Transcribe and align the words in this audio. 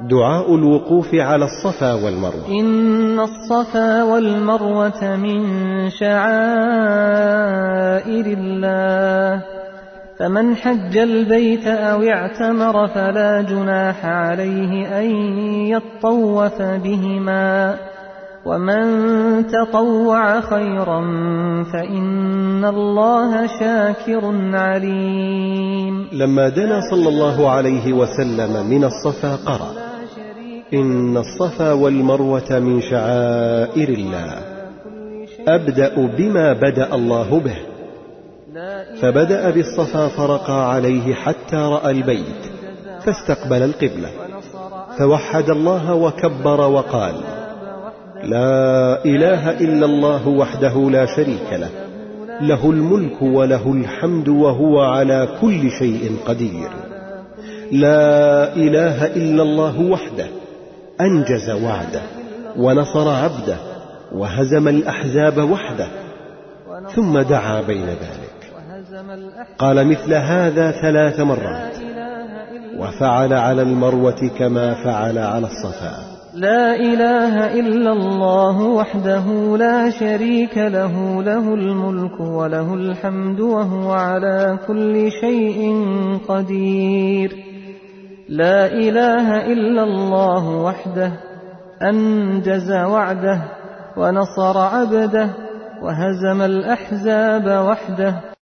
دعاء 0.00 0.54
الوقوف 0.54 1.14
على 1.14 1.44
الصفا 1.44 1.92
والمروة. 1.94 2.48
إن 2.60 3.20
الصفا 3.20 4.02
والمروة 4.02 5.16
من 5.16 5.40
شعائر 5.90 6.24
الله. 8.38 9.42
فمن 10.18 10.56
حج 10.56 10.96
البيت 10.96 11.66
أو 11.66 12.02
اعتمر 12.02 12.88
فلا 12.88 13.42
جناح 13.42 14.06
عليه 14.06 15.00
أن 15.00 15.10
يطوف 15.66 16.62
بهما. 16.62 17.74
ومن 18.46 18.86
تطوع 19.46 20.40
خيرا 20.40 21.00
فإن 21.72 22.64
الله 22.64 23.46
شاكر 23.46 24.34
عليم. 24.54 26.08
لما 26.12 26.48
دنا 26.48 26.80
صلى 26.90 27.08
الله 27.08 27.50
عليه 27.50 27.92
وسلم 27.92 28.66
من 28.70 28.84
الصفا 28.84 29.36
قرأ. 29.36 29.83
إن 30.72 31.16
الصفا 31.16 31.72
والمروة 31.72 32.58
من 32.58 32.80
شعائر 32.80 33.88
الله 33.88 34.38
أبدأ 35.48 36.06
بما 36.18 36.52
بدأ 36.52 36.94
الله 36.94 37.40
به. 37.40 37.56
فبدأ 39.00 39.50
بالصفا 39.50 40.08
فرقى 40.08 40.72
عليه 40.72 41.14
حتى 41.14 41.56
رأى 41.56 41.90
البيت 41.90 42.42
فاستقبل 43.04 43.62
القبلة 43.62 44.08
فوحد 44.98 45.50
الله 45.50 45.94
وكبر 45.94 46.60
وقال 46.60 47.14
لا 48.22 49.04
إله 49.04 49.50
إلا 49.50 49.86
الله 49.86 50.28
وحده 50.28 50.90
لا 50.90 51.06
شريك 51.06 51.52
له 51.52 51.70
له 52.40 52.70
الملك 52.70 53.22
وله 53.22 53.72
الحمد 53.72 54.28
وهو 54.28 54.80
على 54.80 55.28
كل 55.40 55.70
شيء 55.70 56.16
قدير. 56.26 56.68
لا 57.72 58.56
إله 58.56 59.06
إلا 59.06 59.42
الله 59.42 59.80
وحده 59.80 60.26
أنجز 61.00 61.50
وعده 61.50 62.02
ونصر 62.56 63.08
عبده 63.08 63.56
وهزم 64.12 64.68
الأحزاب 64.68 65.50
وحده 65.50 65.88
ثم 66.94 67.18
دعا 67.18 67.60
بين 67.60 67.86
ذلك. 67.86 68.34
قال 69.58 69.86
مثل 69.86 70.14
هذا 70.14 70.70
ثلاث 70.70 71.20
مرات 71.20 71.76
وفعل 72.78 73.32
على 73.32 73.62
المروة 73.62 74.30
كما 74.38 74.74
فعل 74.84 75.18
على 75.18 75.46
الصفا 75.46 76.14
لا 76.34 76.74
إله 76.74 77.60
إلا 77.60 77.92
الله 77.92 78.62
وحده 78.62 79.56
لا 79.56 79.90
شريك 79.90 80.58
له 80.58 81.22
له 81.22 81.54
الملك 81.54 82.20
وله 82.20 82.74
الحمد 82.74 83.40
وهو 83.40 83.92
على 83.92 84.58
كل 84.66 85.10
شيء 85.20 85.84
قدير. 86.28 87.53
لا 88.28 88.66
إله 88.66 89.52
إلا 89.52 89.82
الله 89.82 90.48
وحده 90.48 91.12
أنجز 91.82 92.72
وعده 92.72 93.40
ونصر 93.96 94.58
عبده 94.58 95.28
وهزم 95.82 96.42
الأحزاب 96.42 97.66
وحده. 97.66 98.20